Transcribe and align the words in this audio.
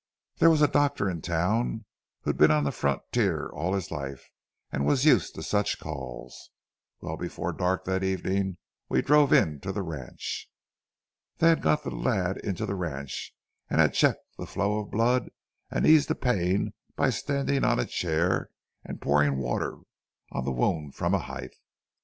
There 0.37 0.49
was 0.49 0.63
a 0.63 0.67
doctor 0.67 1.07
in 1.11 1.17
the 1.17 1.21
town 1.27 1.85
who'd 2.21 2.35
been 2.35 2.49
on 2.49 2.63
the 2.63 2.71
frontier 2.71 3.49
all 3.49 3.69
of 3.69 3.75
his 3.75 3.91
life, 3.91 4.31
and 4.71 4.83
was 4.83 5.05
used 5.05 5.35
to 5.35 5.43
such 5.43 5.77
calls. 5.79 6.49
Well, 7.01 7.17
before 7.17 7.53
dark 7.53 7.85
that 7.85 8.03
evening 8.03 8.57
we 8.89 9.03
drove 9.03 9.31
into 9.31 9.71
the 9.71 9.83
ranch. 9.83 10.49
"They 11.37 11.49
had 11.49 11.61
got 11.61 11.83
the 11.83 11.91
lad 11.91 12.37
into 12.37 12.65
the 12.65 12.73
ranch, 12.73 13.35
had 13.69 13.93
checked 13.93 14.25
the 14.39 14.47
flow 14.47 14.79
of 14.79 14.89
blood 14.89 15.29
and 15.69 15.85
eased 15.85 16.07
the 16.07 16.15
pain 16.15 16.73
by 16.95 17.11
standing 17.11 17.63
on 17.63 17.79
a 17.79 17.85
chair 17.85 18.49
and 18.83 18.99
pouring 19.03 19.37
water 19.37 19.77
on 20.31 20.45
the 20.45 20.51
wound 20.51 20.95
from 20.95 21.13
a 21.13 21.19
height. 21.19 21.53